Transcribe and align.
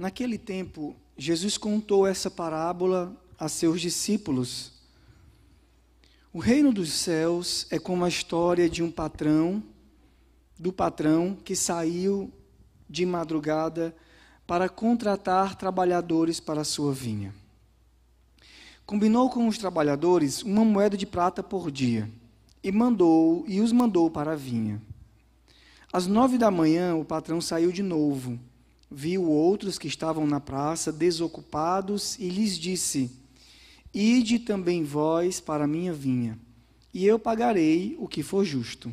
Naquele 0.00 0.38
tempo, 0.38 0.96
Jesus 1.14 1.58
contou 1.58 2.06
essa 2.06 2.30
parábola 2.30 3.14
a 3.38 3.50
seus 3.50 3.82
discípulos. 3.82 4.72
O 6.32 6.38
reino 6.38 6.72
dos 6.72 6.90
céus 6.90 7.66
é 7.70 7.78
como 7.78 8.06
a 8.06 8.08
história 8.08 8.66
de 8.66 8.82
um 8.82 8.90
patrão, 8.90 9.62
do 10.58 10.72
patrão 10.72 11.36
que 11.44 11.54
saiu 11.54 12.32
de 12.88 13.04
madrugada 13.04 13.94
para 14.46 14.70
contratar 14.70 15.54
trabalhadores 15.54 16.40
para 16.40 16.62
a 16.62 16.64
sua 16.64 16.94
vinha. 16.94 17.34
Combinou 18.86 19.28
com 19.28 19.46
os 19.46 19.58
trabalhadores 19.58 20.42
uma 20.42 20.64
moeda 20.64 20.96
de 20.96 21.04
prata 21.04 21.42
por 21.42 21.70
dia 21.70 22.10
e 22.64 22.72
mandou 22.72 23.44
e 23.46 23.60
os 23.60 23.70
mandou 23.70 24.10
para 24.10 24.32
a 24.32 24.36
vinha. 24.36 24.80
Às 25.92 26.06
nove 26.06 26.38
da 26.38 26.50
manhã, 26.50 26.94
o 26.96 27.04
patrão 27.04 27.38
saiu 27.38 27.70
de 27.70 27.82
novo 27.82 28.40
viu 28.90 29.30
outros 29.30 29.78
que 29.78 29.86
estavam 29.86 30.26
na 30.26 30.40
praça 30.40 30.90
desocupados 30.90 32.18
e 32.18 32.28
lhes 32.28 32.58
disse: 32.58 33.10
Ide 33.94 34.40
também 34.40 34.82
vós 34.82 35.40
para 35.40 35.64
a 35.64 35.68
minha 35.68 35.92
vinha, 35.92 36.38
e 36.92 37.06
eu 37.06 37.18
pagarei 37.18 37.96
o 37.98 38.08
que 38.08 38.22
for 38.22 38.44
justo. 38.44 38.92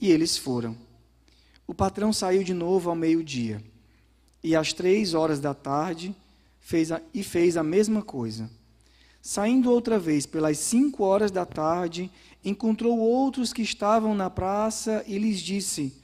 E 0.00 0.10
eles 0.10 0.38
foram. 0.38 0.76
O 1.66 1.74
patrão 1.74 2.12
saiu 2.12 2.42
de 2.42 2.54
novo 2.54 2.88
ao 2.88 2.96
meio-dia, 2.96 3.62
e 4.42 4.56
às 4.56 4.72
três 4.72 5.12
horas 5.12 5.38
da 5.38 5.52
tarde 5.52 6.14
fez 6.60 6.90
a, 6.90 7.02
e 7.12 7.22
fez 7.22 7.56
a 7.56 7.62
mesma 7.62 8.02
coisa. 8.02 8.50
Saindo 9.20 9.70
outra 9.70 9.98
vez 9.98 10.24
pelas 10.24 10.58
cinco 10.58 11.02
horas 11.02 11.30
da 11.30 11.44
tarde, 11.44 12.10
encontrou 12.44 12.98
outros 12.98 13.52
que 13.52 13.60
estavam 13.60 14.14
na 14.14 14.30
praça 14.30 15.04
e 15.06 15.18
lhes 15.18 15.40
disse: 15.40 15.97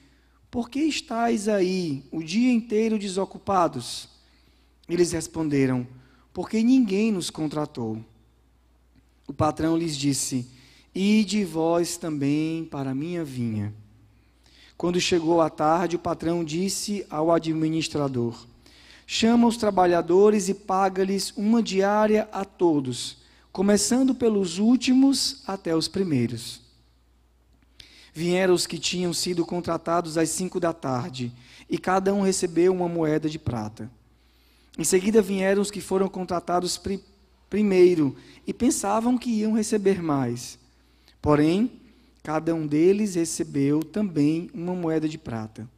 por 0.54 0.70
que 0.70 0.78
estáis 0.78 1.48
aí 1.48 2.04
o 2.12 2.22
dia 2.22 2.52
inteiro 2.52 2.96
desocupados? 2.96 4.08
Eles 4.88 5.10
responderam: 5.10 5.84
Porque 6.32 6.62
ninguém 6.62 7.10
nos 7.10 7.28
contratou. 7.28 7.98
O 9.26 9.32
patrão 9.32 9.76
lhes 9.76 9.96
disse: 9.96 10.48
Ide 10.94 11.44
vós 11.44 11.96
também 11.96 12.64
para 12.66 12.90
a 12.90 12.94
minha 12.94 13.24
vinha. 13.24 13.74
Quando 14.76 15.00
chegou 15.00 15.40
a 15.40 15.50
tarde, 15.50 15.96
o 15.96 15.98
patrão 15.98 16.44
disse 16.44 17.04
ao 17.10 17.32
administrador: 17.32 18.46
Chama 19.08 19.48
os 19.48 19.56
trabalhadores 19.56 20.48
e 20.48 20.54
paga-lhes 20.54 21.32
uma 21.36 21.60
diária 21.60 22.28
a 22.30 22.44
todos, 22.44 23.16
começando 23.50 24.14
pelos 24.14 24.58
últimos 24.58 25.42
até 25.48 25.74
os 25.74 25.88
primeiros. 25.88 26.63
Vieram 28.16 28.54
os 28.54 28.64
que 28.64 28.78
tinham 28.78 29.12
sido 29.12 29.44
contratados 29.44 30.16
às 30.16 30.30
cinco 30.30 30.60
da 30.60 30.72
tarde, 30.72 31.32
e 31.68 31.76
cada 31.76 32.14
um 32.14 32.20
recebeu 32.20 32.72
uma 32.72 32.88
moeda 32.88 33.28
de 33.28 33.40
prata. 33.40 33.90
Em 34.78 34.84
seguida 34.84 35.20
vieram 35.20 35.60
os 35.60 35.70
que 35.70 35.80
foram 35.80 36.08
contratados 36.08 36.78
pri 36.78 37.02
primeiro, 37.50 38.16
e 38.46 38.52
pensavam 38.52 39.18
que 39.18 39.30
iam 39.30 39.52
receber 39.52 40.00
mais. 40.00 40.58
Porém, 41.20 41.70
cada 42.22 42.54
um 42.54 42.66
deles 42.66 43.16
recebeu 43.16 43.82
também 43.82 44.48
uma 44.54 44.74
moeda 44.74 45.08
de 45.08 45.18
prata. 45.18 45.68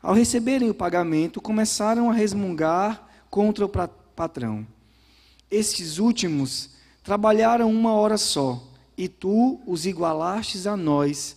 Ao 0.00 0.14
receberem 0.14 0.70
o 0.70 0.74
pagamento, 0.74 1.40
começaram 1.40 2.08
a 2.08 2.12
resmungar 2.12 3.08
contra 3.28 3.64
o 3.66 3.68
patrão. 3.68 4.66
Estes 5.50 5.98
últimos 5.98 6.70
trabalharam 7.02 7.70
uma 7.70 7.92
hora 7.92 8.16
só, 8.16 8.62
e 8.96 9.08
tu 9.08 9.60
os 9.66 9.84
igualastes 9.84 10.66
a 10.66 10.76
nós, 10.76 11.36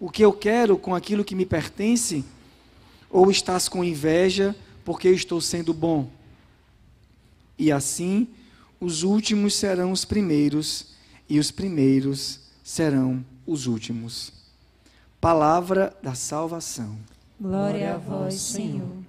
o 0.00 0.10
que 0.10 0.24
eu 0.24 0.32
quero 0.32 0.76
com 0.76 0.94
aquilo 0.94 1.24
que 1.24 1.34
me 1.34 1.46
pertence? 1.46 2.24
Ou 3.10 3.30
estás 3.30 3.68
com 3.68 3.84
inveja 3.84 4.54
porque 4.84 5.08
eu 5.08 5.14
estou 5.14 5.40
sendo 5.40 5.72
bom? 5.72 6.08
E 7.58 7.72
assim, 7.72 8.28
os 8.80 9.02
últimos 9.02 9.54
serão 9.54 9.90
os 9.92 10.04
primeiros, 10.04 10.94
e 11.28 11.38
os 11.38 11.50
primeiros 11.50 12.40
serão 12.62 13.24
os 13.46 13.66
últimos. 13.66 14.32
Palavra 15.20 15.96
da 16.02 16.14
salvação. 16.14 16.98
Glória 17.40 17.94
a 17.94 17.98
vós, 17.98 18.34
Senhor. 18.34 19.05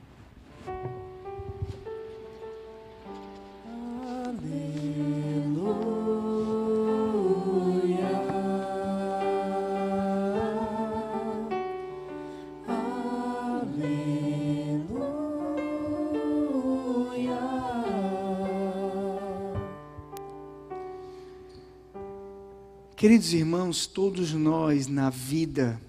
Queridos 22.97 23.31
irmãos, 23.31 23.85
todos 23.85 24.33
nós 24.33 24.87
na 24.87 25.11
vida, 25.11 25.79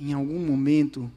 em 0.00 0.12
algum 0.12 0.44
momento, 0.44 1.08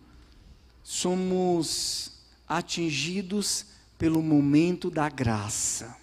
somos 0.83 2.11
atingidos 2.47 3.65
pelo 3.97 4.21
momento 4.21 4.91
da 4.91 5.09
graça. 5.09 5.97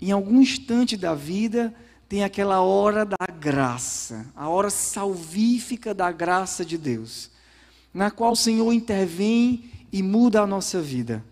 Em 0.00 0.12
algum 0.12 0.40
instante 0.40 0.96
da 0.96 1.12
vida, 1.12 1.74
tem 2.08 2.22
aquela 2.22 2.60
hora 2.60 3.04
da 3.04 3.26
graça, 3.36 4.30
a 4.36 4.48
hora 4.48 4.70
salvífica 4.70 5.92
da 5.92 6.12
graça 6.12 6.64
de 6.64 6.78
Deus, 6.78 7.32
na 7.92 8.12
qual 8.12 8.30
o 8.30 8.36
Senhor 8.36 8.72
intervém 8.72 9.72
e 9.92 10.04
muda 10.04 10.40
a 10.40 10.46
nossa 10.46 10.80
vida. 10.80 11.24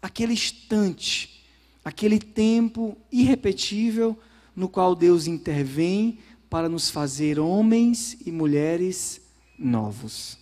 Aquele 0.00 0.32
instante, 0.32 1.44
aquele 1.84 2.18
tempo 2.18 2.96
irrepetível 3.12 4.18
no 4.54 4.68
qual 4.68 4.94
Deus 4.94 5.26
intervém 5.26 6.18
para 6.48 6.68
nos 6.68 6.90
fazer 6.90 7.38
homens 7.38 8.16
e 8.26 8.32
mulheres 8.32 9.20
novos. 9.58 10.36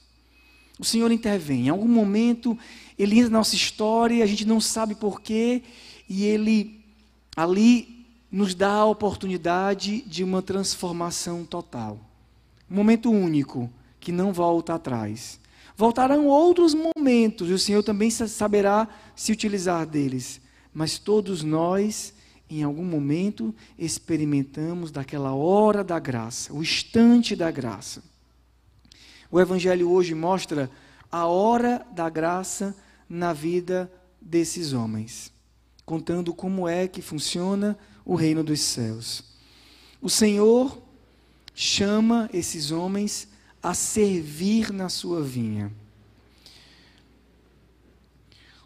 O 0.79 0.85
Senhor 0.85 1.11
intervém. 1.11 1.67
Em 1.67 1.69
algum 1.69 1.89
momento, 1.89 2.57
Ele 2.99 3.17
entra 3.17 3.31
na 3.31 3.39
nossa 3.39 3.55
história, 3.55 4.25
a 4.25 4.27
gente 4.27 4.47
não 4.47 4.61
sabe 4.61 4.95
porquê, 4.95 5.63
e 6.09 6.25
Ele 6.25 6.81
ali 7.37 8.07
nos 8.31 8.55
dá 8.55 8.73
a 8.73 8.87
oportunidade 8.87 10.03
de 10.03 10.23
uma 10.23 10.41
transformação 10.41 11.45
total. 11.45 11.99
Um 12.71 12.77
momento 12.77 13.11
único, 13.11 13.71
que 14.01 14.13
não 14.13 14.33
volta 14.33 14.75
atrás. 14.75 15.41
Voltarão 15.77 16.27
outros 16.27 16.75
momentos, 16.75 17.49
e 17.49 17.53
o 17.53 17.59
Senhor 17.59 17.83
também 17.83 18.11
saberá 18.11 18.89
se 19.15 19.33
utilizar 19.33 19.87
deles. 19.87 20.41
Mas 20.73 20.99
todos 20.99 21.43
nós 21.43 22.13
em 22.51 22.63
algum 22.63 22.85
momento 22.85 23.55
experimentamos 23.79 24.91
daquela 24.91 25.35
hora 25.35 25.85
da 25.85 25.99
graça, 25.99 26.53
o 26.53 26.63
instante 26.63 27.37
da 27.37 27.51
graça. 27.51 28.03
O 29.31 29.39
Evangelho 29.39 29.91
hoje 29.91 30.15
mostra 30.15 30.71
a 31.11 31.27
hora 31.27 31.87
da 31.93 32.09
graça 32.09 32.75
na 33.09 33.33
vida 33.33 33.91
desses 34.21 34.73
homens, 34.73 35.33
contando 35.85 36.33
como 36.33 36.67
é 36.67 36.89
que 36.89 37.03
funciona 37.03 37.79
o 38.05 38.15
reino 38.15 38.43
dos 38.43 38.61
céus. 38.61 39.23
O 40.01 40.09
Senhor 40.09 40.81
chama 41.55 42.31
esses 42.33 42.71
homens 42.71 43.29
a 43.63 43.75
servir 43.75 44.73
na 44.73 44.89
sua 44.89 45.23
vinha. 45.23 45.73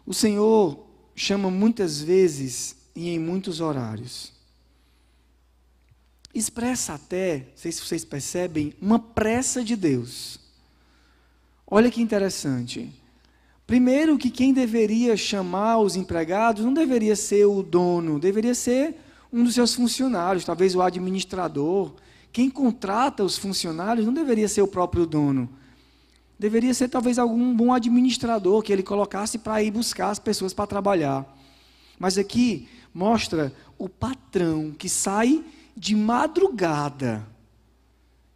O 0.05 0.13
Senhor 0.13 0.85
chama 1.15 1.49
muitas 1.49 2.01
vezes 2.01 2.82
e 2.95 3.09
em 3.09 3.19
muitos 3.19 3.59
horários. 3.59 4.31
Expressa 6.33 6.93
até, 6.93 7.37
não 7.37 7.45
sei 7.57 7.71
se 7.71 7.81
vocês 7.81 8.03
percebem, 8.03 8.73
uma 8.81 8.97
pressa 8.97 9.63
de 9.63 9.75
Deus. 9.75 10.39
Olha 11.67 11.91
que 11.91 12.01
interessante. 12.01 12.91
Primeiro, 13.65 14.17
que 14.17 14.29
quem 14.29 14.53
deveria 14.53 15.15
chamar 15.15 15.77
os 15.77 15.95
empregados 15.95 16.65
não 16.65 16.73
deveria 16.73 17.15
ser 17.15 17.45
o 17.45 17.63
dono, 17.63 18.19
deveria 18.19 18.53
ser 18.53 18.95
um 19.31 19.43
dos 19.43 19.53
seus 19.53 19.73
funcionários, 19.73 20.45
talvez 20.45 20.75
o 20.75 20.81
administrador. 20.81 21.93
Quem 22.31 22.49
contrata 22.49 23.23
os 23.23 23.37
funcionários 23.37 24.05
não 24.05 24.13
deveria 24.13 24.47
ser 24.47 24.61
o 24.61 24.67
próprio 24.67 25.05
dono. 25.05 25.49
Deveria 26.37 26.73
ser 26.73 26.89
talvez 26.89 27.17
algum 27.17 27.55
bom 27.55 27.71
administrador 27.71 28.61
que 28.61 28.73
ele 28.73 28.83
colocasse 28.83 29.37
para 29.37 29.63
ir 29.63 29.71
buscar 29.71 30.09
as 30.09 30.19
pessoas 30.19 30.53
para 30.53 30.67
trabalhar. 30.67 31.25
Mas 31.97 32.17
aqui 32.17 32.67
mostra 32.93 33.53
o 33.77 33.89
patrão 33.89 34.71
que 34.71 34.87
sai 34.87 35.43
de 35.75 35.95
madrugada. 35.95 37.25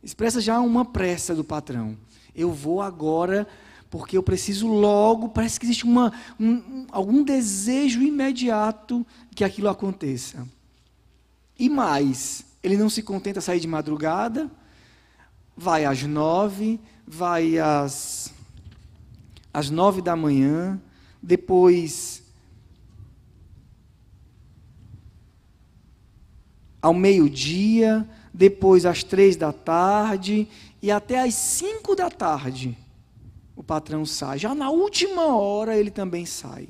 Expressa 0.01 0.41
já 0.41 0.59
uma 0.59 0.85
pressa 0.85 1.35
do 1.35 1.43
patrão. 1.43 1.97
Eu 2.33 2.51
vou 2.51 2.81
agora 2.81 3.47
porque 3.89 4.17
eu 4.17 4.23
preciso 4.23 4.67
logo, 4.67 5.29
parece 5.29 5.59
que 5.59 5.65
existe 5.65 5.85
uma, 5.85 6.11
um, 6.39 6.85
algum 6.91 7.23
desejo 7.23 8.01
imediato 8.01 9.05
que 9.33 9.43
aquilo 9.43 9.69
aconteça. 9.69 10.47
E 11.57 11.69
mais, 11.69 12.45
ele 12.61 12.77
não 12.77 12.89
se 12.89 13.01
contenta 13.01 13.41
sair 13.41 13.59
de 13.59 13.67
madrugada, 13.67 14.51
vai 15.55 15.85
às 15.85 16.03
nove, 16.03 16.79
vai 17.07 17.57
às, 17.57 18.33
às 19.53 19.69
nove 19.69 20.01
da 20.01 20.15
manhã, 20.15 20.79
depois 21.21 22.23
ao 26.87 26.93
meio-dia, 26.93 28.07
depois 28.33 28.85
às 28.85 29.03
três 29.03 29.35
da 29.35 29.51
tarde 29.51 30.47
e 30.81 30.89
até 30.89 31.19
às 31.19 31.33
cinco 31.33 31.93
da 31.93 32.09
tarde 32.09 32.77
o 33.57 33.61
patrão 33.61 34.05
sai. 34.05 34.39
Já 34.39 34.55
na 34.55 34.69
última 34.69 35.35
hora 35.35 35.75
ele 35.75 35.91
também 35.91 36.25
sai. 36.25 36.69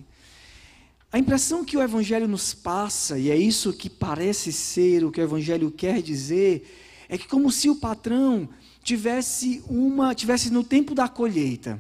A 1.12 1.20
impressão 1.20 1.64
que 1.64 1.78
o 1.78 1.84
Evangelho 1.84 2.28
nos 2.28 2.52
passa, 2.52 3.20
e 3.20 3.30
é 3.30 3.36
isso 3.36 3.72
que 3.72 3.92
parece 3.92 4.52
ser 4.52 5.06
o 5.06 5.12
que 5.12 5.22
o 5.22 5.24
Evangelho 5.24 5.70
quer 5.70 6.02
dizer, 6.02 6.68
é 7.08 7.16
que 7.16 7.28
como 7.28 7.52
se 7.52 7.70
o 7.70 7.76
patrão 7.76 8.50
tivesse 8.84 9.64
uma, 9.70 10.16
tivesse 10.16 10.52
no 10.52 10.64
tempo 10.64 10.96
da 10.96 11.08
colheita. 11.08 11.80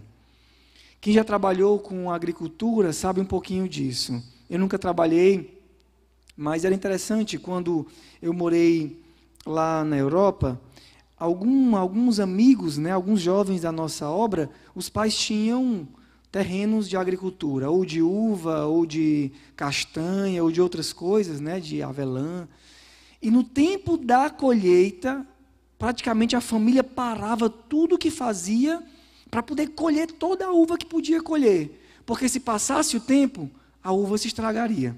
Quem 1.01 1.11
já 1.11 1.23
trabalhou 1.23 1.79
com 1.79 2.11
agricultura 2.11 2.93
sabe 2.93 3.19
um 3.19 3.25
pouquinho 3.25 3.67
disso. 3.67 4.21
Eu 4.47 4.59
nunca 4.59 4.77
trabalhei, 4.77 5.56
mas 6.37 6.63
era 6.63 6.75
interessante 6.75 7.39
quando 7.39 7.87
eu 8.21 8.31
morei 8.31 9.01
lá 9.43 9.83
na 9.83 9.97
Europa, 9.97 10.61
algum, 11.17 11.75
alguns 11.75 12.19
amigos, 12.19 12.77
né, 12.77 12.91
alguns 12.91 13.19
jovens 13.19 13.61
da 13.61 13.71
nossa 13.71 14.07
obra, 14.07 14.49
os 14.75 14.87
pais 14.87 15.17
tinham 15.17 15.87
terrenos 16.31 16.87
de 16.87 16.95
agricultura, 16.95 17.71
ou 17.71 17.83
de 17.83 18.03
uva, 18.03 18.65
ou 18.65 18.85
de 18.85 19.31
castanha, 19.55 20.43
ou 20.43 20.51
de 20.51 20.61
outras 20.61 20.93
coisas, 20.93 21.41
né, 21.41 21.59
de 21.59 21.81
avelã. 21.81 22.47
E 23.19 23.31
no 23.31 23.43
tempo 23.43 23.97
da 23.97 24.29
colheita, 24.29 25.25
praticamente 25.79 26.35
a 26.35 26.41
família 26.41 26.83
parava 26.83 27.49
tudo 27.49 27.95
o 27.95 27.97
que 27.97 28.11
fazia 28.11 28.83
para 29.31 29.41
poder 29.41 29.69
colher 29.69 30.11
toda 30.11 30.45
a 30.45 30.51
uva 30.51 30.77
que 30.77 30.85
podia 30.85 31.21
colher. 31.21 31.83
Porque 32.05 32.29
se 32.29 32.39
passasse 32.39 32.95
o 32.95 33.01
tempo, 33.01 33.49
a 33.83 33.91
uva 33.91 34.17
se 34.17 34.27
estragaria. 34.27 34.95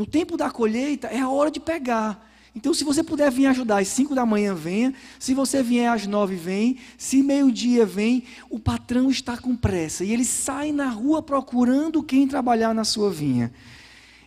No 0.00 0.06
tempo 0.06 0.34
da 0.34 0.50
colheita 0.50 1.08
é 1.08 1.20
a 1.20 1.28
hora 1.28 1.50
de 1.50 1.60
pegar. 1.60 2.26
Então, 2.56 2.72
se 2.72 2.84
você 2.84 3.04
puder 3.04 3.30
vir 3.30 3.44
ajudar 3.44 3.82
às 3.82 3.88
5 3.88 4.14
da 4.14 4.24
manhã, 4.24 4.54
venha. 4.54 4.94
Se 5.18 5.34
você 5.34 5.62
vier 5.62 5.92
às 5.92 6.06
9, 6.06 6.36
vem. 6.36 6.78
Se 6.96 7.22
meio-dia, 7.22 7.84
vem. 7.84 8.24
O 8.48 8.58
patrão 8.58 9.10
está 9.10 9.36
com 9.36 9.54
pressa 9.54 10.02
e 10.02 10.10
ele 10.10 10.24
sai 10.24 10.72
na 10.72 10.88
rua 10.88 11.20
procurando 11.20 12.02
quem 12.02 12.26
trabalhar 12.26 12.72
na 12.72 12.82
sua 12.82 13.10
vinha. 13.10 13.52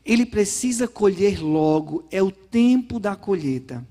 Ele 0.06 0.28
precisa 0.28 0.88
colher 0.88 1.42
logo, 1.42 2.06
é 2.12 2.22
o 2.22 2.30
tempo 2.30 3.00
da 3.00 3.16
colheita. 3.16 3.84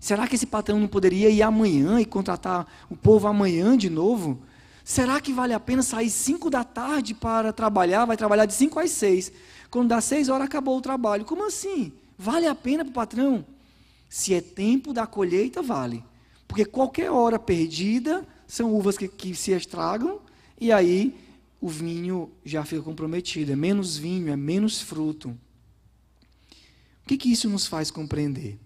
Será 0.00 0.26
que 0.26 0.34
esse 0.34 0.46
patrão 0.46 0.80
não 0.80 0.88
poderia 0.88 1.28
ir 1.28 1.42
amanhã 1.42 2.00
e 2.00 2.06
contratar 2.06 2.66
o 2.88 2.96
povo 2.96 3.28
amanhã 3.28 3.76
de 3.76 3.90
novo? 3.90 4.40
Será 4.82 5.20
que 5.20 5.30
vale 5.32 5.52
a 5.52 5.60
pena 5.60 5.82
sair 5.82 6.08
5 6.08 6.48
da 6.48 6.64
tarde 6.64 7.12
para 7.12 7.52
trabalhar? 7.52 8.06
Vai 8.06 8.16
trabalhar 8.16 8.46
de 8.46 8.54
5 8.54 8.78
às 8.78 8.92
6. 8.92 9.32
Quando 9.76 9.90
dá 9.90 10.00
6 10.00 10.30
horas, 10.30 10.46
acabou 10.46 10.78
o 10.78 10.80
trabalho. 10.80 11.26
Como 11.26 11.46
assim? 11.46 11.92
Vale 12.16 12.46
a 12.46 12.54
pena 12.54 12.82
para 12.82 12.90
o 12.90 12.94
patrão? 12.94 13.44
Se 14.08 14.32
é 14.32 14.40
tempo 14.40 14.90
da 14.90 15.06
colheita, 15.06 15.60
vale. 15.60 16.02
Porque 16.48 16.64
qualquer 16.64 17.10
hora 17.10 17.38
perdida 17.38 18.26
são 18.46 18.72
uvas 18.72 18.96
que, 18.96 19.06
que 19.06 19.34
se 19.34 19.50
estragam 19.52 20.22
e 20.58 20.72
aí 20.72 21.14
o 21.60 21.68
vinho 21.68 22.32
já 22.42 22.64
fica 22.64 22.80
comprometido. 22.80 23.52
É 23.52 23.54
menos 23.54 23.98
vinho, 23.98 24.30
é 24.30 24.34
menos 24.34 24.80
fruto. 24.80 25.28
O 25.28 27.06
que, 27.06 27.18
que 27.18 27.30
isso 27.30 27.46
nos 27.46 27.66
faz 27.66 27.90
compreender? 27.90 28.58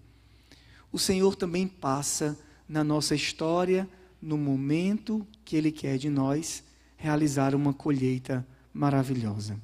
O 0.93 0.97
Senhor 0.97 1.35
também 1.35 1.67
passa 1.67 2.39
na 2.69 2.85
nossa 2.85 3.13
história, 3.13 3.85
no 4.21 4.37
momento 4.37 5.27
que 5.43 5.57
Ele 5.57 5.73
quer 5.73 5.97
de 5.97 6.09
nós 6.09 6.63
realizar 6.95 7.53
uma 7.53 7.73
colheita 7.73 8.47
maravilhosa. 8.73 9.59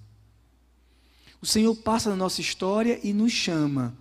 O 1.41 1.45
Senhor 1.45 1.75
passa 1.75 2.09
na 2.09 2.15
nossa 2.15 2.41
história 2.41 2.99
e 3.03 3.13
nos 3.13 3.31
chama. 3.31 3.95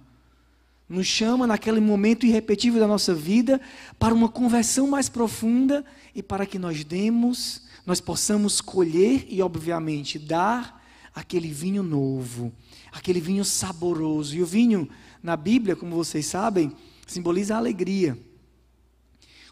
Nos 0.89 1.07
chama 1.07 1.47
naquele 1.47 1.81
momento 1.81 2.25
irrepetível 2.25 2.81
da 2.81 2.87
nossa 2.87 3.15
vida 3.15 3.61
para 3.99 4.15
uma 4.15 4.29
conversão 4.29 4.87
mais 4.87 5.09
profunda 5.09 5.85
e 6.15 6.23
para 6.23 6.47
que 6.47 6.59
nós 6.59 6.85
demos, 6.85 7.63
nós 7.85 8.01
possamos 8.01 8.61
colher 8.61 9.27
e, 9.29 9.43
obviamente, 9.43 10.19
dar 10.19 10.85
aquele 11.15 11.49
vinho 11.49 11.83
novo, 11.83 12.53
aquele 12.93 13.21
vinho 13.21 13.45
saboroso. 13.45 14.37
E 14.37 14.43
o 14.43 14.47
vinho, 14.47 14.89
na 15.23 15.37
Bíblia, 15.37 15.75
como 15.75 15.97
vocês 15.97 16.27
sabem, 16.27 16.73
simboliza 17.07 17.55
a 17.55 17.59
alegria. 17.59 18.17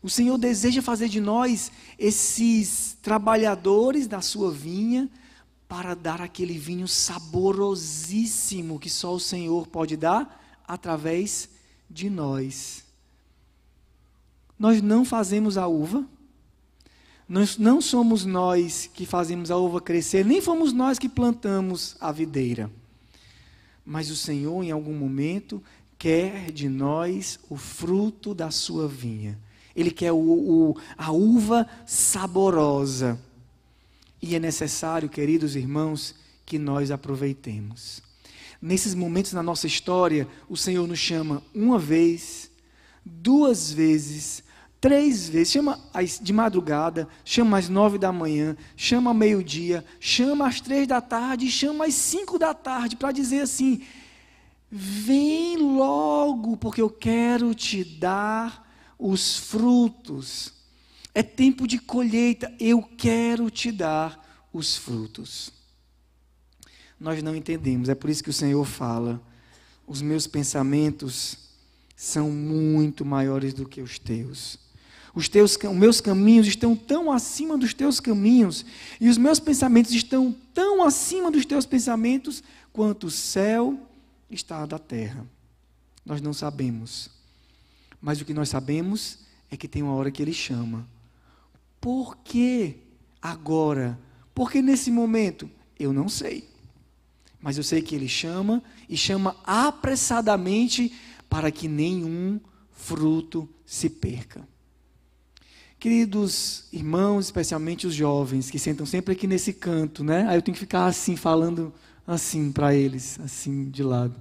O 0.03 0.11
Senhor 0.11 0.37
deseja 0.37 0.83
fazer 0.83 1.09
de 1.09 1.21
nós 1.21 1.73
esses 1.99 2.97
trabalhadores 3.03 4.07
da 4.07 4.21
sua 4.21 4.53
vinha, 4.53 5.09
para 5.69 5.95
dar 5.95 6.21
aquele 6.21 6.59
vinho 6.59 6.87
saborosíssimo 6.87 8.79
que 8.79 8.91
só 8.91 9.15
o 9.15 9.21
Senhor 9.21 9.67
pode 9.67 9.97
dar 9.97 10.61
através 10.67 11.49
de 11.91 12.09
nós. 12.11 12.85
Nós 14.59 14.81
não 14.81 15.05
fazemos 15.05 15.59
a 15.59 15.67
uva, 15.67 16.05
nós, 17.29 17.57
não 17.57 17.81
somos 17.81 18.25
nós 18.25 18.89
que 18.93 19.07
fazemos 19.07 19.51
a 19.51 19.57
uva 19.57 19.81
crescer, 19.81 20.25
nem 20.25 20.41
fomos 20.41 20.73
nós 20.73 20.99
que 20.99 21.09
plantamos 21.09 21.97
a 22.01 22.13
videira. 22.13 22.71
Mas 23.85 24.11
o 24.11 24.17
Senhor, 24.17 24.63
em 24.63 24.71
algum 24.71 24.95
momento, 24.95 25.63
quer 25.99 26.51
de 26.53 26.69
nós 26.69 27.39
o 27.49 27.57
fruto 27.57 28.35
da 28.35 28.51
sua 28.51 28.87
vinha. 28.87 29.39
Ele 29.75 29.91
quer 29.91 30.13
o, 30.13 30.19
o, 30.19 30.77
a 30.97 31.11
uva 31.11 31.69
saborosa. 31.87 33.19
E 34.27 34.35
é 34.35 34.39
necessário, 34.41 35.07
queridos 35.07 35.55
irmãos, 35.55 36.15
que 36.47 36.59
nós 36.59 36.91
aproveitemos. 36.91 38.01
Nesses 38.61 38.95
momentos 38.95 39.35
na 39.35 39.43
nossa 39.43 39.67
história, 39.67 40.27
o 40.49 40.57
Senhor 40.57 40.89
nos 40.89 40.99
chama 40.99 41.43
uma 41.55 41.79
vez, 41.79 42.51
duas 43.05 43.71
vezes, 43.71 44.43
três 44.81 45.29
vezes, 45.29 45.53
chama 45.53 45.79
de 46.23 46.33
madrugada, 46.33 47.07
chama 47.23 47.59
às 47.59 47.69
nove 47.69 47.99
da 47.99 48.11
manhã, 48.11 48.57
chama 48.75 49.11
ao 49.11 49.15
meio-dia, 49.15 49.85
chama 50.01 50.49
às 50.49 50.59
três 50.59 50.89
da 50.89 51.03
tarde, 51.03 51.51
chama 51.51 51.85
às 51.85 51.93
cinco 51.93 52.39
da 52.39 52.55
tarde, 52.55 52.97
para 52.97 53.13
dizer 53.13 53.41
assim: 53.41 53.83
vem 54.71 55.59
logo, 55.59 56.57
porque 56.57 56.81
eu 56.81 56.89
quero 56.89 57.55
te 57.55 57.85
dar 57.85 58.67
os 58.99 59.37
frutos 59.37 60.64
é 61.15 61.23
tempo 61.23 61.67
de 61.67 61.79
colheita, 61.79 62.53
eu 62.59 62.83
quero 62.83 63.49
te 63.49 63.71
dar 63.71 64.21
os 64.53 64.77
frutos. 64.77 65.53
Nós 66.99 67.23
não 67.23 67.37
entendemos, 67.37 67.89
é 67.89 67.95
por 67.95 68.11
isso 68.11 68.25
que 68.25 68.31
o 68.31 68.33
Senhor 68.33 68.65
fala: 68.65 69.23
os 69.87 70.03
meus 70.03 70.27
pensamentos 70.27 71.39
são 71.95 72.31
muito 72.31 73.05
maiores 73.05 73.55
do 73.55 73.69
que 73.69 73.81
os 73.81 73.99
teus. 73.99 74.59
Os, 75.15 75.29
teus, 75.29 75.57
os 75.57 75.77
meus 75.77 76.01
caminhos 76.01 76.49
estão 76.49 76.75
tão 76.75 77.13
acima 77.13 77.57
dos 77.57 77.73
teus 77.73 78.01
caminhos, 78.01 78.67
e 79.01 79.09
os 79.09 79.17
meus 79.17 79.39
pensamentos 79.39 79.93
estão 79.93 80.35
tão 80.53 80.83
acima 80.83 81.31
dos 81.31 81.47
teus 81.47 81.65
pensamentos, 81.65 82.43
quanto 82.73 83.07
o 83.07 83.11
céu 83.11 83.79
está 84.29 84.67
da 84.67 84.79
terra. 84.81 85.25
Nós 86.05 86.21
não 86.21 86.35
sabemos, 86.35 87.09
mas 88.01 88.21
o 88.21 88.25
que 88.25 88.35
nós 88.35 88.49
sabemos 88.49 89.21
é 89.49 89.57
que 89.57 89.69
tem 89.69 89.83
uma 89.83 89.95
hora 89.95 90.11
que 90.11 90.21
Ele 90.21 90.33
chama 90.33 90.94
por 91.85 92.17
que 92.25 92.79
agora? 93.21 94.01
Por 94.35 94.51
que 94.51 94.63
nesse 94.63 94.91
momento? 94.91 95.51
Eu 95.79 95.93
não 95.93 96.09
sei. 96.09 96.49
Mas 97.43 97.59
eu 97.59 97.63
sei 97.63 97.83
que 97.83 97.95
ele 97.95 98.09
chama 98.09 98.63
e 98.89 98.97
chama 98.97 99.37
apressadamente 99.45 100.95
para 101.29 101.51
que 101.51 101.69
nenhum 101.69 102.41
fruto 102.73 103.47
se 103.67 103.91
perca. 103.91 104.49
Queridos 105.79 106.65
irmãos, 106.73 107.27
especialmente 107.27 107.87
os 107.87 107.95
jovens 107.95 108.51
que 108.51 108.59
sentam 108.59 108.87
sempre 108.87 109.13
aqui 109.13 109.27
nesse 109.27 109.53
canto, 109.53 110.03
né? 110.03 110.27
Aí 110.27 110.39
eu 110.39 110.43
tenho 110.43 110.55
que 110.55 110.61
ficar 110.61 110.87
assim 110.87 111.17
falando 111.17 111.71
assim 112.07 112.51
para 112.51 112.75
eles, 112.75 113.21
assim 113.21 113.69
de 113.69 113.83
lado. 113.83 114.19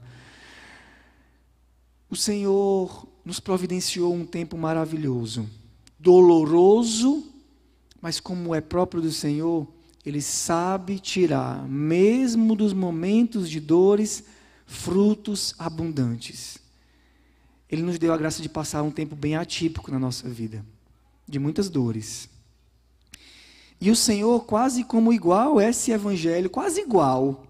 O 2.10 2.16
Senhor 2.18 3.08
nos 3.24 3.40
providenciou 3.40 4.14
um 4.14 4.26
tempo 4.26 4.58
maravilhoso, 4.58 5.50
doloroso, 5.98 7.32
mas 8.04 8.20
como 8.20 8.54
é 8.54 8.60
próprio 8.60 9.02
do 9.02 9.14
Senhor, 9.14 9.66
Ele 10.06 10.22
sabe 10.22 11.00
tirar, 11.00 11.66
mesmo 11.70 12.54
dos 12.54 12.74
momentos 12.74 13.50
de 13.50 13.62
dores, 13.62 14.26
frutos 14.66 15.56
abundantes. 15.58 16.58
Ele 17.72 17.82
nos 17.82 17.98
deu 17.98 18.12
a 18.12 18.18
graça 18.18 18.42
de 18.42 18.50
passar 18.50 18.84
um 18.84 18.92
tempo 18.92 19.16
bem 19.16 19.38
atípico 19.38 19.90
na 19.90 19.98
nossa 19.98 20.28
vida, 20.28 20.66
de 21.26 21.40
muitas 21.40 21.70
dores. 21.70 22.28
E 23.80 23.90
o 23.90 23.96
Senhor, 23.96 24.44
quase 24.44 24.84
como 24.84 25.14
igual 25.14 25.62
esse 25.62 25.92
evangelho, 25.92 26.50
quase 26.50 26.82
igual, 26.82 27.48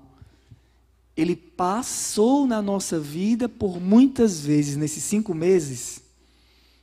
ele 1.18 1.36
passou 1.36 2.46
na 2.46 2.62
nossa 2.62 3.00
vida 3.00 3.50
por 3.50 3.82
muitas 3.82 4.40
vezes, 4.40 4.78
nesses 4.78 5.04
cinco 5.04 5.34
meses, 5.34 6.04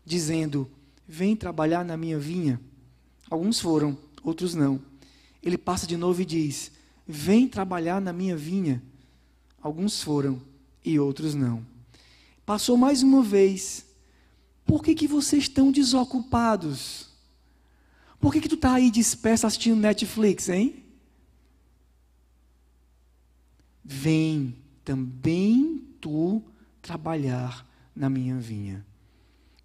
dizendo: 0.05 0.69
Vem 1.07 1.37
trabalhar 1.37 1.85
na 1.85 1.97
minha 1.97 2.19
vinha. 2.19 2.61
Alguns 3.31 3.61
foram, 3.61 3.97
outros 4.25 4.57
não. 4.57 4.83
Ele 5.41 5.57
passa 5.57 5.87
de 5.87 5.97
novo 5.97 6.21
e 6.21 6.27
diz: 6.27 6.73
Vem 7.07 7.49
trabalhar 7.49 8.01
na 8.01 8.13
minha 8.13 8.37
vinha. 8.37 8.83
Alguns 9.63 10.03
foram 10.03 10.43
e 10.85 10.99
outros 10.99 11.35
não. 11.35 11.65
Passou 12.45 12.77
mais 12.77 13.03
uma 13.03 13.23
vez. 13.23 13.87
Por 14.67 14.83
que, 14.83 14.95
que 14.95 15.07
vocês 15.07 15.45
estão 15.45 15.71
desocupados? 15.71 17.09
Por 18.21 18.33
que, 18.33 18.41
que 18.41 18.49
tu 18.49 18.55
está 18.57 18.75
aí 18.75 18.91
disperso 18.91 19.47
assistindo 19.47 19.81
Netflix, 19.81 20.49
hein? 20.49 20.85
Vem 23.85 24.57
também 24.85 25.85
tu 26.01 26.43
trabalhar 26.83 27.67
na 27.95 28.11
minha 28.11 28.37
vinha. 28.37 28.85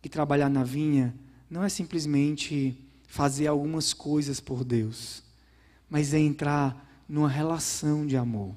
E 0.03 0.09
trabalhar 0.09 0.49
na 0.49 0.63
vinha 0.63 1.13
não 1.49 1.63
é 1.63 1.69
simplesmente 1.69 2.84
fazer 3.07 3.47
algumas 3.47 3.93
coisas 3.93 4.39
por 4.39 4.63
Deus, 4.63 5.23
mas 5.89 6.13
é 6.13 6.19
entrar 6.19 6.85
numa 7.07 7.29
relação 7.29 8.05
de 8.05 8.17
amor. 8.17 8.53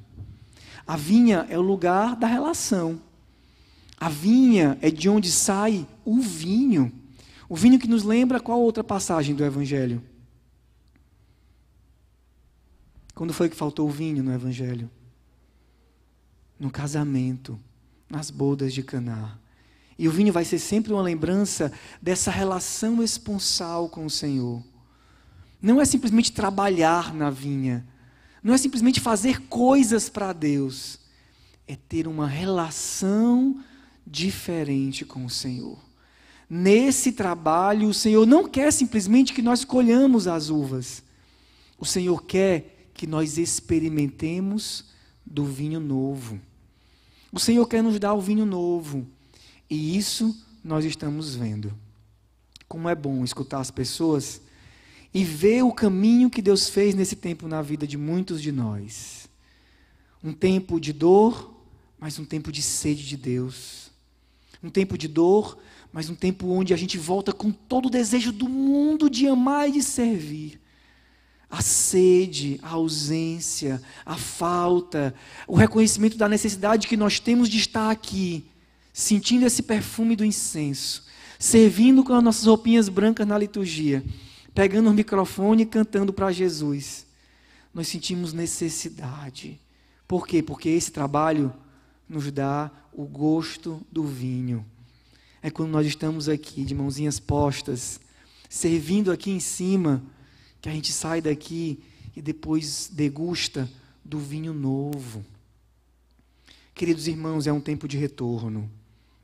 A 0.87 0.97
vinha 0.97 1.47
é 1.51 1.59
o 1.59 1.63
lugar 1.63 2.17
da 2.17 2.27
relação. 2.27 3.01
A 4.01 4.09
vinha 4.09 4.79
é 4.81 4.91
de 4.91 5.09
onde 5.09 5.31
sai 5.31 5.87
o 6.05 6.21
vinho. 6.21 6.93
O 7.49 7.57
vinho 7.57 7.79
que 7.79 7.89
nos 7.89 8.05
lembra 8.05 8.41
qual 8.41 8.61
outra 8.61 8.83
passagem 8.83 9.35
do 9.35 9.45
Evangelho? 9.45 10.03
Quando 13.15 13.33
foi 13.33 13.49
que 13.49 13.57
faltou 13.57 13.89
o 13.89 13.91
vinho 13.91 14.23
no 14.23 14.33
Evangelho? 14.33 14.89
No 16.59 16.71
casamento, 16.71 17.59
nas 18.09 18.31
bodas 18.31 18.73
de 18.73 18.83
Caná. 18.83 19.37
E 19.99 20.07
o 20.07 20.13
vinho 20.13 20.33
vai 20.33 20.45
ser 20.45 20.59
sempre 20.59 20.93
uma 20.93 21.03
lembrança 21.03 21.73
dessa 22.01 22.31
relação 22.31 23.03
esponsal 23.03 23.89
com 23.89 24.07
o 24.07 24.11
Senhor. 24.11 24.63
Não 25.61 25.81
é 25.81 25.85
simplesmente 25.85 26.31
trabalhar 26.31 27.13
na 27.13 27.31
vinha, 27.31 27.85
não 28.43 28.55
é 28.55 28.59
simplesmente 28.59 29.01
fazer 29.01 29.41
coisas 29.49 30.09
para 30.09 30.33
Deus, 30.33 31.01
é 31.67 31.75
ter 31.75 32.07
uma 32.07 32.29
relação 32.29 33.63
diferente 34.07 35.05
com 35.05 35.25
o 35.25 35.31
Senhor. 35.31 35.79
Nesse 36.49 37.13
trabalho, 37.13 37.89
o 37.89 37.95
Senhor 37.95 38.25
não 38.25 38.49
quer 38.49 38.73
simplesmente 38.73 39.35
que 39.35 39.43
nós 39.43 39.65
colhamos 39.65 40.27
as 40.27 40.49
uvas. 40.49 41.03
O 41.79 41.85
Senhor 41.85 42.25
quer 42.25 42.91
que 42.95 43.07
nós 43.07 43.37
experimentemos 43.37 44.87
do 45.27 45.45
vinho 45.45 45.79
novo. 45.79 46.41
O 47.31 47.39
Senhor 47.39 47.67
quer 47.67 47.83
nos 47.83 47.99
dar 47.99 48.15
o 48.15 48.21
vinho 48.21 48.47
novo. 48.47 49.07
E 49.69 49.97
isso 49.97 50.37
nós 50.63 50.85
estamos 50.85 51.35
vendo. 51.35 51.73
Como 52.67 52.89
é 52.89 52.95
bom 52.95 53.25
escutar 53.25 53.61
as 53.61 53.71
pessoas 53.71 54.41
e 55.13 55.25
ver 55.25 55.63
o 55.63 55.73
caminho 55.73 56.31
que 56.31 56.43
Deus 56.43 56.69
fez 56.69 56.95
nesse 56.95 57.17
tempo 57.17 57.49
na 57.49 57.63
vida 57.63 57.87
de 57.87 57.97
muitos 57.97 58.43
de 58.43 58.53
nós. 58.53 59.29
Um 60.23 60.33
tempo 60.33 60.81
de 60.81 60.93
dor, 60.93 61.55
mas 61.99 62.19
um 62.19 62.25
tempo 62.25 62.53
de 62.53 62.63
sede 62.63 63.07
de 63.07 63.17
Deus 63.17 63.89
um 64.63 64.71
tempo 64.71 64.99
de 64.99 65.07
dor, 65.07 65.59
mas 65.93 66.11
um 66.11 66.15
tempo 66.15 66.49
onde 66.49 66.75
a 66.75 66.77
gente 66.77 66.99
volta 66.99 67.33
com 67.33 67.51
todo 67.51 67.87
o 67.87 67.91
desejo 67.91 68.33
do 68.33 68.49
mundo 68.49 69.09
de 69.09 69.27
amar 69.27 69.69
e 69.69 69.73
de 69.73 69.83
servir. 69.83 70.61
A 71.51 71.63
sede, 71.63 72.59
a 72.63 72.71
ausência, 72.71 73.81
a 74.05 74.17
falta, 74.17 75.15
o 75.47 75.57
reconhecimento 75.57 76.19
da 76.19 76.29
necessidade 76.29 76.87
que 76.87 76.97
nós 76.97 77.21
temos 77.21 77.49
de 77.49 77.59
estar 77.59 77.91
aqui, 77.91 78.45
sentindo 78.93 79.47
esse 79.47 79.63
perfume 79.63 80.17
do 80.17 80.25
incenso, 80.25 81.07
servindo 81.39 82.03
com 82.03 82.13
as 82.13 82.23
nossas 82.23 82.47
roupinhas 82.47 82.89
brancas 82.89 83.27
na 83.27 83.39
liturgia, 83.39 84.05
pegando 84.55 84.91
o 84.91 84.95
microfone 84.95 85.63
e 85.63 85.67
cantando 85.67 86.13
para 86.13 86.33
Jesus. 86.33 87.07
Nós 87.73 87.89
sentimos 87.89 88.33
necessidade. 88.33 89.61
Por 90.07 90.27
quê? 90.27 90.43
Porque 90.43 90.69
esse 90.69 90.91
trabalho 90.91 91.53
nos 92.09 92.33
dá 92.33 92.71
o 92.93 93.05
gosto 93.05 93.81
do 93.93 94.05
vinho. 94.05 94.65
É 95.41 95.51
quando 95.51 95.71
nós 95.71 95.87
estamos 95.87 96.29
aqui, 96.29 96.65
de 96.65 96.75
mãozinhas 96.75 97.21
postas, 97.21 98.01
servindo 98.49 99.13
aqui 99.13 99.31
em 99.31 99.39
cima, 99.39 100.03
que 100.61 100.69
a 100.69 100.73
gente 100.73 100.93
sai 100.93 101.21
daqui 101.21 101.81
e 102.17 102.23
depois 102.23 102.91
degusta 102.93 103.71
do 104.05 104.19
vinho 104.19 104.53
novo. 104.53 105.25
Queridos 106.75 107.07
irmãos, 107.07 107.47
é 107.47 107.53
um 107.53 107.61
tempo 107.61 107.87
de 107.87 107.97
retorno. 107.97 108.71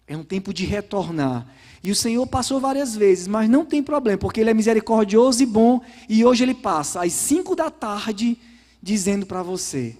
É 0.07 0.17
um 0.17 0.25
tempo 0.25 0.53
de 0.53 0.65
retornar. 0.67 1.47
E 1.83 1.91
o 1.91 1.95
Senhor 1.95 2.27
passou 2.27 2.61
várias 2.61 2.97
vezes, 2.97 3.27
mas 3.27 3.49
não 3.49 3.65
tem 3.65 3.83
problema, 3.83 4.19
porque 4.19 4.41
Ele 4.41 4.51
é 4.51 4.55
misericordioso 4.55 5.43
e 5.43 5.47
bom. 5.47 5.81
E 6.09 6.25
hoje 6.25 6.43
Ele 6.43 6.55
passa 6.55 7.05
às 7.05 7.13
cinco 7.13 7.55
da 7.55 7.71
tarde, 7.71 8.39
dizendo 8.83 9.27
para 9.27 9.43
você: 9.43 9.97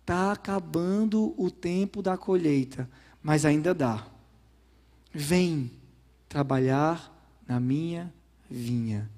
Está 0.00 0.32
acabando 0.32 1.34
o 1.36 1.50
tempo 1.50 2.00
da 2.00 2.16
colheita, 2.16 2.88
mas 3.22 3.44
ainda 3.44 3.74
dá. 3.74 4.06
Vem 5.12 5.70
trabalhar 6.28 7.12
na 7.46 7.58
minha 7.58 8.12
vinha. 8.48 9.10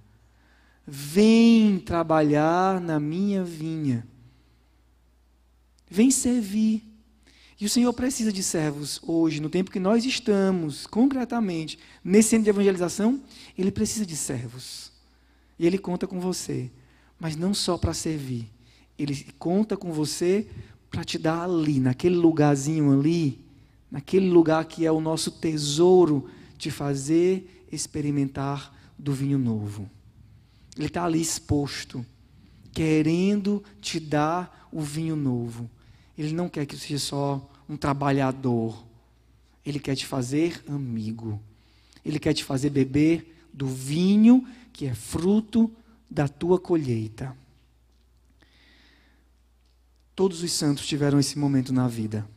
Vem 0.87 1.78
trabalhar 1.78 2.80
na 2.80 2.98
minha 2.98 3.44
vinha. 3.44 4.06
Vem 5.90 6.10
servir. 6.10 6.88
E 7.60 7.66
o 7.66 7.68
Senhor 7.68 7.92
precisa 7.92 8.32
de 8.32 8.42
servos 8.42 9.00
hoje, 9.02 9.40
no 9.40 9.50
tempo 9.50 9.70
que 9.70 9.80
nós 9.80 10.04
estamos, 10.04 10.86
concretamente, 10.86 11.76
nesse 12.04 12.30
centro 12.30 12.44
de 12.44 12.50
evangelização, 12.50 13.20
Ele 13.56 13.72
precisa 13.72 14.06
de 14.06 14.16
servos. 14.16 14.92
E 15.58 15.66
Ele 15.66 15.76
conta 15.76 16.06
com 16.06 16.20
você, 16.20 16.70
mas 17.18 17.34
não 17.34 17.52
só 17.52 17.76
para 17.76 17.92
servir. 17.92 18.48
Ele 18.96 19.26
conta 19.40 19.76
com 19.76 19.92
você 19.92 20.46
para 20.88 21.02
te 21.02 21.18
dar 21.18 21.42
ali, 21.42 21.80
naquele 21.80 22.14
lugarzinho 22.14 22.92
ali, 22.92 23.44
naquele 23.90 24.28
lugar 24.28 24.64
que 24.66 24.86
é 24.86 24.92
o 24.92 25.00
nosso 25.00 25.32
tesouro, 25.32 26.30
te 26.56 26.70
fazer 26.70 27.66
experimentar 27.72 28.72
do 28.96 29.12
vinho 29.12 29.38
novo. 29.38 29.90
Ele 30.76 30.86
está 30.86 31.04
ali 31.04 31.20
exposto, 31.20 32.06
querendo 32.72 33.64
te 33.80 33.98
dar 33.98 34.68
o 34.70 34.80
vinho 34.80 35.16
novo. 35.16 35.68
Ele 36.18 36.34
não 36.34 36.48
quer 36.48 36.66
que 36.66 36.76
você 36.76 36.88
seja 36.88 36.98
só 36.98 37.48
um 37.68 37.76
trabalhador. 37.76 38.84
Ele 39.64 39.78
quer 39.78 39.94
te 39.94 40.04
fazer 40.04 40.60
amigo. 40.68 41.40
Ele 42.04 42.18
quer 42.18 42.34
te 42.34 42.42
fazer 42.42 42.70
beber 42.70 43.46
do 43.54 43.68
vinho 43.68 44.44
que 44.72 44.87
é 44.87 44.94
fruto 44.94 45.70
da 46.10 46.26
tua 46.26 46.58
colheita. 46.58 47.37
Todos 50.16 50.42
os 50.42 50.50
santos 50.50 50.87
tiveram 50.87 51.20
esse 51.20 51.38
momento 51.38 51.72
na 51.72 51.87
vida. 51.87 52.28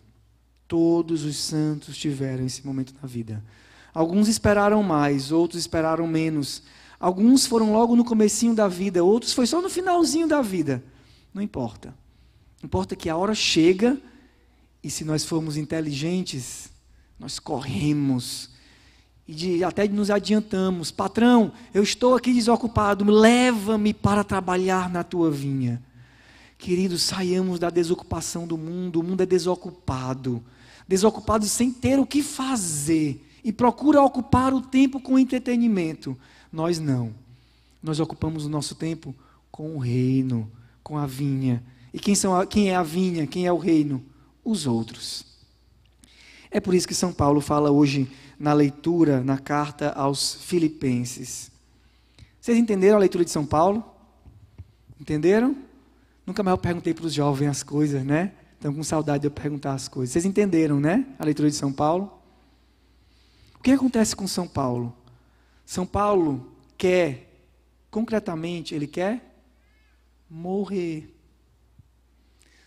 Todos 0.68 1.24
os 1.24 1.36
santos 1.38 1.98
tiveram 1.98 2.46
esse 2.46 2.66
momento 2.66 2.94
na 3.02 3.08
vida. 3.08 3.44
Alguns 3.94 4.28
esperaram 4.28 4.84
mais, 4.84 5.32
outros 5.32 5.60
esperaram 5.60 6.06
menos. 6.06 6.62
Alguns 7.00 7.48
foram 7.48 7.74
logo 7.74 7.96
no 7.96 8.06
comecinho 8.06 8.54
da 8.54 8.68
vida, 8.68 9.04
outros 9.04 9.34
foi 9.34 9.48
só 9.48 9.60
no 9.60 9.70
finalzinho 9.70 10.28
da 10.28 10.42
vida. 10.42 10.84
Não 11.34 11.42
importa. 11.42 11.94
Importa 12.64 12.96
que 12.96 13.10
a 13.10 13.18
hora 13.18 13.34
chega 13.34 13.98
e 14.84 14.90
se 14.90 15.04
nós 15.04 15.24
formos 15.24 15.58
inteligentes, 15.58 16.70
nós 17.20 17.40
corremos 17.40 18.52
e 19.28 19.34
de, 19.34 19.64
até 19.64 19.88
nos 19.88 20.10
adiantamos. 20.10 20.92
Patrão, 20.92 21.54
eu 21.74 21.84
estou 21.84 22.16
aqui 22.16 22.34
desocupado, 22.34 23.06
leva-me 23.06 23.94
para 23.94 24.24
trabalhar 24.24 24.90
na 24.90 25.04
tua 25.04 25.32
vinha. 25.32 25.82
Queridos, 26.58 27.02
saiamos 27.04 27.60
da 27.60 27.70
desocupação 27.70 28.46
do 28.46 28.58
mundo. 28.58 29.00
O 29.00 29.04
mundo 29.04 29.22
é 29.22 29.26
desocupado. 29.26 30.44
Desocupado 30.88 31.46
sem 31.46 31.72
ter 31.72 31.98
o 31.98 32.06
que 32.06 32.22
fazer. 32.22 33.26
E 33.44 33.52
procura 33.52 34.02
ocupar 34.02 34.54
o 34.54 34.62
tempo 34.62 35.00
com 35.00 35.18
entretenimento. 35.18 36.18
Nós 36.52 36.78
não. 36.78 37.14
Nós 37.82 38.00
ocupamos 38.00 38.46
o 38.46 38.50
nosso 38.50 38.76
tempo 38.76 39.16
com 39.52 39.76
o 39.76 39.80
reino, 39.80 40.52
com 40.84 40.98
a 40.98 41.08
vinha. 41.08 41.64
E 41.94 42.00
quem, 42.00 42.16
são, 42.16 42.46
quem 42.46 42.70
é 42.70 42.76
a 42.76 42.84
vinha? 42.84 43.28
Quem 43.28 43.46
é 43.46 43.52
o 43.52 43.58
reino? 43.58 44.04
Os 44.44 44.66
outros. 44.66 45.26
É 46.50 46.60
por 46.60 46.74
isso 46.74 46.88
que 46.88 46.94
São 46.94 47.14
Paulo 47.14 47.42
fala 47.42 47.72
hoje 47.72 48.10
na 48.40 48.54
leitura, 48.54 49.24
na 49.24 49.38
carta 49.38 49.92
aos 49.92 50.36
Filipenses. 50.36 51.52
Vocês 52.40 52.58
entenderam 52.58 52.96
a 52.96 53.00
leitura 53.00 53.24
de 53.24 53.32
São 53.32 53.46
Paulo? 53.46 53.86
Entenderam? 55.00 55.56
Nunca 56.26 56.44
mais 56.44 56.56
eu 56.56 56.62
perguntei 56.62 56.94
para 56.94 57.06
os 57.06 57.14
jovens 57.14 57.48
as 57.50 57.64
coisas, 57.64 58.04
né? 58.04 58.34
Estão 58.54 58.74
com 58.74 58.84
saudade 58.84 59.22
de 59.22 59.28
eu 59.28 59.32
perguntar 59.32 59.74
as 59.74 59.88
coisas. 59.88 60.14
Vocês 60.14 60.26
entenderam, 60.26 60.80
né? 60.80 61.06
A 61.18 61.26
leitura 61.26 61.50
de 61.50 61.56
São 61.56 61.72
Paulo? 61.72 62.12
O 63.60 63.64
que 63.64 63.72
acontece 63.72 64.16
com 64.16 64.28
São 64.28 64.48
Paulo? 64.48 64.96
São 65.66 65.86
Paulo 65.86 66.52
quer, 66.78 67.32
concretamente, 67.90 68.74
ele 68.74 68.88
quer 68.88 69.44
morrer. 70.30 71.14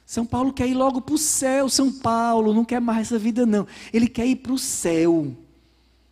São 0.06 0.26
Paulo 0.26 0.52
quer 0.52 0.68
ir 0.68 0.74
logo 0.74 1.00
para 1.00 1.14
o 1.14 1.18
céu. 1.18 1.68
São 1.68 1.90
Paulo 1.90 2.52
não 2.52 2.64
quer 2.64 2.80
mais 2.80 3.06
essa 3.06 3.18
vida, 3.18 3.46
não. 3.46 3.66
Ele 3.92 4.06
quer 4.06 4.26
ir 4.26 4.36
para 4.36 4.52
o 4.52 4.58
céu. 4.58 5.34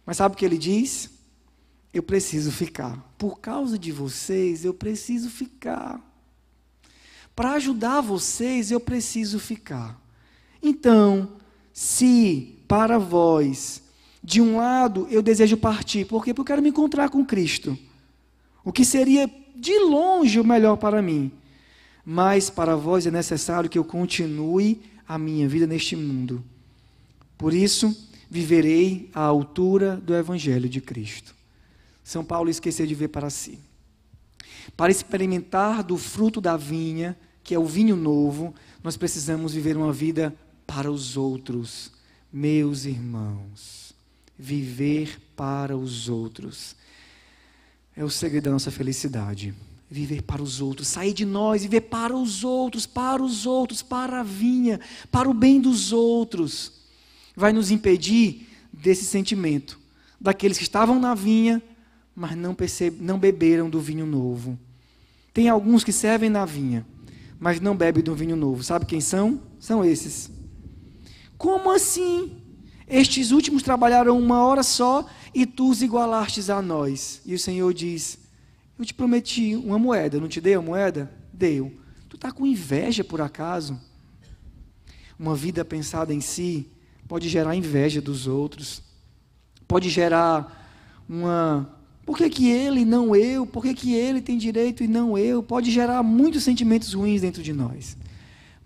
Mas 0.06 0.16
sabe 0.16 0.34
o 0.34 0.38
que 0.38 0.44
ele 0.44 0.58
diz? 0.58 1.11
Eu 1.92 2.02
preciso 2.02 2.50
ficar. 2.50 2.96
Por 3.18 3.38
causa 3.38 3.78
de 3.78 3.92
vocês, 3.92 4.64
eu 4.64 4.72
preciso 4.72 5.28
ficar. 5.28 6.00
Para 7.37 7.52
ajudar 7.52 8.00
vocês, 8.00 8.70
eu 8.70 8.80
preciso 8.80 9.38
ficar. 9.38 10.00
Então, 10.62 11.37
se 11.72 12.58
para 12.66 12.99
vós, 12.99 13.82
de 14.25 14.40
um 14.40 14.56
lado, 14.56 15.06
eu 15.11 15.22
desejo 15.22 15.56
partir, 15.56 16.06
por 16.06 16.25
quê? 16.25 16.32
Porque 16.32 16.40
eu 16.40 16.46
quero 16.46 16.62
me 16.62 16.70
encontrar 16.70 17.11
com 17.11 17.25
Cristo. 17.25 17.76
O 18.64 18.72
que 18.72 18.84
seria 18.84 19.30
de 19.54 19.78
longe 19.80 20.40
o 20.40 20.44
melhor 20.44 20.76
para 20.76 21.02
mim 21.02 21.30
mas 22.04 22.50
para 22.50 22.76
vós 22.76 23.06
é 23.06 23.11
necessário 23.11 23.71
que 23.71 23.78
eu 23.78 23.85
continue 23.85 24.82
a 25.06 25.16
minha 25.18 25.49
vida 25.49 25.66
neste 25.66 25.94
mundo. 25.94 26.42
Por 27.38 27.54
isso, 27.54 27.97
viverei 28.30 29.11
à 29.14 29.21
altura 29.21 29.97
do 29.97 30.14
Evangelho 30.14 30.68
de 30.68 30.80
Cristo. 30.80 31.35
São 32.02 32.25
Paulo 32.25 32.50
esqueceu 32.50 32.87
de 32.87 32.94
ver 32.94 33.09
para 33.09 33.30
si. 33.30 33.59
Para 34.76 34.90
experimentar 34.90 35.82
do 35.82 35.97
fruto 35.97 36.40
da 36.40 36.56
vinha, 36.56 37.16
que 37.42 37.54
é 37.54 37.59
o 37.59 37.66
vinho 37.66 37.97
novo, 37.97 38.54
nós 38.82 38.97
precisamos 38.97 39.54
viver 39.54 39.76
uma 39.76 39.92
vida 39.92 40.35
para 40.66 40.90
os 40.90 41.16
outros, 41.16 41.92
meus 42.32 42.85
irmãos. 42.85 43.92
Viver 44.38 45.21
para 45.37 45.76
os 45.76 46.09
outros 46.09 46.75
é 47.94 48.04
o 48.04 48.11
segredo 48.11 48.44
da 48.44 48.50
nossa 48.50 48.71
felicidade 48.71 49.54
viver 49.92 50.22
para 50.22 50.42
os 50.42 50.61
outros, 50.62 50.88
sair 50.88 51.12
de 51.12 51.26
nós, 51.26 51.62
viver 51.62 51.82
para 51.82 52.16
os 52.16 52.42
outros, 52.42 52.87
para 52.87 53.22
os 53.22 53.44
outros, 53.44 53.82
para 53.82 54.20
a 54.20 54.22
vinha, 54.22 54.80
para 55.11 55.28
o 55.28 55.34
bem 55.34 55.61
dos 55.61 55.92
outros, 55.92 56.72
vai 57.37 57.52
nos 57.52 57.70
impedir 57.70 58.49
desse 58.72 59.04
sentimento, 59.04 59.78
daqueles 60.18 60.56
que 60.56 60.64
estavam 60.64 60.99
na 60.99 61.14
vinha, 61.14 61.62
mas 62.16 62.34
não, 62.34 62.54
percebe, 62.54 62.96
não 63.02 63.18
beberam 63.18 63.68
do 63.68 63.80
vinho 63.80 64.06
novo. 64.06 64.58
Tem 65.34 65.50
alguns 65.50 65.84
que 65.84 65.92
servem 65.92 66.30
na 66.30 66.46
vinha, 66.46 66.87
mas 67.38 67.61
não 67.61 67.76
bebem 67.76 68.02
do 68.02 68.14
vinho 68.14 68.37
novo. 68.37 68.62
Sabe 68.62 68.87
quem 68.87 69.00
são? 69.00 69.42
São 69.61 69.84
esses. 69.84 70.30
Como 71.36 71.71
assim? 71.71 72.38
Estes 72.88 73.30
últimos 73.30 73.62
trabalharam 73.62 74.19
uma 74.19 74.43
hora 74.43 74.62
só 74.62 75.06
e 75.34 75.45
tu 75.45 75.69
os 75.69 75.82
igualastes 75.82 76.49
a 76.49 76.62
nós. 76.62 77.21
E 77.26 77.34
o 77.34 77.38
Senhor 77.38 77.73
diz: 77.73 78.19
eu 78.82 78.86
te 78.86 78.95
prometi 78.95 79.54
uma 79.54 79.78
moeda, 79.78 80.21
não 80.21 80.28
te 80.28 80.40
dei 80.40 80.54
a 80.54 80.60
moeda? 80.60 81.10
Deu. 81.32 81.73
Tu 82.08 82.16
está 82.16 82.32
com 82.32 82.45
inveja 82.45 83.04
por 83.04 83.21
acaso? 83.21 83.80
Uma 85.18 85.36
vida 85.36 85.64
pensada 85.64 86.12
em 86.12 86.21
si 86.21 86.68
pode 87.06 87.28
gerar 87.28 87.54
inveja 87.54 88.00
dos 88.00 88.26
outros, 88.26 88.82
pode 89.68 89.88
gerar 89.88 90.68
uma. 91.08 91.78
Por 92.04 92.18
que, 92.18 92.28
que 92.28 92.50
ele, 92.50 92.84
não 92.84 93.14
eu? 93.14 93.47
Por 93.47 93.62
que, 93.62 93.73
que 93.73 93.95
ele 93.95 94.21
tem 94.21 94.36
direito 94.36 94.82
e 94.82 94.88
não 94.88 95.16
eu? 95.16 95.42
Pode 95.42 95.71
gerar 95.71 96.02
muitos 96.02 96.42
sentimentos 96.42 96.92
ruins 96.92 97.21
dentro 97.21 97.42
de 97.42 97.52
nós. 97.52 97.97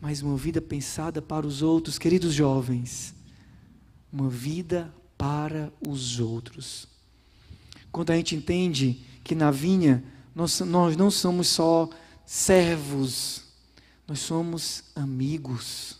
Mas 0.00 0.22
uma 0.22 0.36
vida 0.36 0.62
pensada 0.62 1.20
para 1.20 1.46
os 1.46 1.60
outros, 1.60 1.98
queridos 1.98 2.32
jovens, 2.32 3.14
uma 4.10 4.30
vida 4.30 4.90
para 5.18 5.70
os 5.86 6.18
outros. 6.18 6.88
Quando 7.92 8.12
a 8.12 8.16
gente 8.16 8.34
entende 8.34 9.04
que 9.26 9.34
na 9.34 9.50
vinha 9.50 10.04
nós, 10.32 10.60
nós 10.60 10.96
não 10.96 11.10
somos 11.10 11.48
só 11.48 11.90
servos, 12.24 13.42
nós 14.06 14.20
somos 14.20 14.84
amigos, 14.94 15.98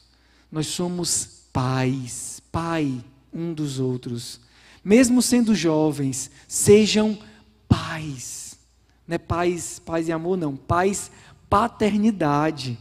nós 0.50 0.68
somos 0.68 1.42
pais, 1.52 2.40
pai 2.52 3.04
um 3.32 3.52
dos 3.52 3.80
outros. 3.80 4.40
Mesmo 4.84 5.20
sendo 5.20 5.56
jovens, 5.56 6.30
sejam 6.46 7.18
pais. 7.68 8.56
Não 9.08 9.16
é 9.16 9.18
pais, 9.18 9.80
pais 9.80 10.06
e 10.06 10.12
amor, 10.12 10.38
não. 10.38 10.54
Pais, 10.54 11.10
paternidade. 11.50 12.78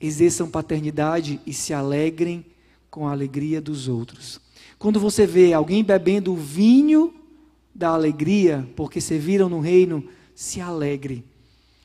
Exerçam 0.00 0.48
paternidade 0.48 1.40
e 1.44 1.52
se 1.52 1.74
alegrem 1.74 2.46
com 2.88 3.08
a 3.08 3.10
alegria 3.10 3.60
dos 3.60 3.88
outros. 3.88 4.40
Quando 4.78 5.00
você 5.00 5.26
vê 5.26 5.52
alguém 5.52 5.82
bebendo 5.82 6.36
vinho 6.36 7.12
da 7.74 7.88
alegria, 7.88 8.68
porque 8.76 9.00
serviram 9.00 9.48
no 9.48 9.60
reino, 9.60 10.04
se 10.34 10.60
alegre. 10.60 11.24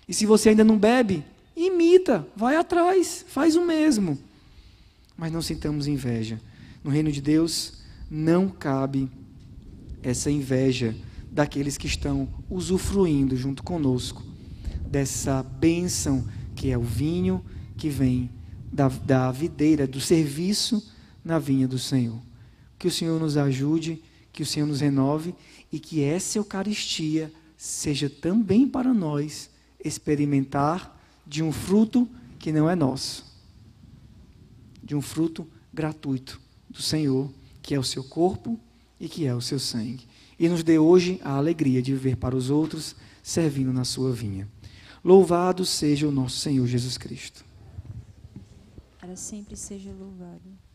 E 0.08 0.14
se 0.14 0.26
você 0.26 0.50
ainda 0.50 0.64
não 0.64 0.78
bebe, 0.78 1.24
imita, 1.56 2.28
vai 2.36 2.56
atrás, 2.56 3.26
faz 3.28 3.56
o 3.56 3.66
mesmo. 3.66 4.18
Mas 5.18 5.32
não 5.32 5.42
sintamos 5.42 5.88
inveja. 5.88 6.40
No 6.84 6.92
reino 6.92 7.12
de 7.12 7.22
Deus 7.22 7.82
não 8.10 8.48
cabe 8.48 9.10
essa 10.02 10.32
inveja 10.32 10.96
daqueles 11.32 11.78
que 11.78 11.88
estão 11.88 12.28
usufruindo 12.50 13.36
junto 13.36 13.64
conosco 13.64 14.24
dessa 14.90 15.44
bênção 15.44 16.26
que 16.56 16.72
é 16.72 16.78
o 16.78 16.82
vinho 16.82 17.44
que 17.78 17.90
vem 17.90 18.30
da, 18.72 18.88
da 18.90 19.32
videira, 19.32 19.88
do 19.88 20.02
serviço 20.02 20.92
na 21.24 21.40
vinha 21.40 21.68
do 21.68 21.78
Senhor. 21.78 22.20
Que 22.78 22.88
o 22.88 22.92
Senhor 22.92 23.20
nos 23.20 23.38
ajude, 23.38 24.02
que 24.34 24.44
o 24.44 24.46
Senhor 24.46 24.66
nos 24.66 24.82
renove 24.82 25.36
e 25.72 25.80
que 25.80 26.02
essa 26.02 26.38
Eucaristia 26.38 27.32
seja 27.58 28.10
também 28.10 28.68
para 28.68 28.94
nós 28.94 29.50
experimentar 29.84 30.98
de 31.26 31.44
um 31.44 31.52
fruto 31.52 32.08
que 32.38 32.52
não 32.52 32.70
é 32.70 32.76
nosso, 32.76 33.26
de 34.84 34.96
um 34.96 35.02
fruto 35.02 35.48
gratuito 35.74 36.40
do 36.70 36.82
Senhor, 36.82 37.32
que 37.62 37.76
é 37.76 37.80
o 37.80 37.84
seu 37.84 38.04
corpo 38.04 38.60
e 39.00 39.08
que 39.08 39.26
é 39.26 39.36
o 39.36 39.42
seu 39.42 39.60
sangue. 39.60 40.08
E 40.40 40.48
nos 40.48 40.64
dê 40.64 40.80
hoje 40.80 41.20
a 41.24 41.34
alegria 41.34 41.82
de 41.82 41.94
viver 41.94 42.16
para 42.16 42.36
os 42.36 42.50
outros, 42.50 42.96
servindo 43.22 43.74
na 43.74 43.84
sua 43.84 44.12
vinha. 44.12 44.48
Louvado 45.04 45.66
seja 45.66 46.08
o 46.08 46.12
nosso 46.12 46.38
Senhor 46.38 46.66
Jesus 46.66 46.98
Cristo. 46.98 47.46
Para 49.00 49.16
sempre 49.16 49.56
seja 49.56 49.92
louvado. 49.92 50.69